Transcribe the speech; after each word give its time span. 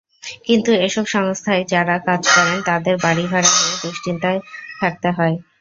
কিন্তু 0.45 0.71
এসব 0.85 1.05
সংস্থায় 1.15 1.63
যঁারা 1.71 1.95
কাজ 2.07 2.21
করেন, 2.29 2.57
তাঁদের 2.65 2.95
বাড়িভাড়া 3.03 3.51
নিয়ে 3.55 3.75
দুশ্চিন্তায় 3.83 4.39
থাকতে 4.79 5.09
হয়। 5.17 5.35